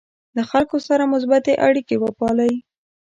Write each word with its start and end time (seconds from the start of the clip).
له 0.35 0.43
خلکو 0.51 0.77
سره 0.87 1.11
مثبتې 1.13 1.53
اړیکې 1.67 1.95
وپالئ. 1.99 2.53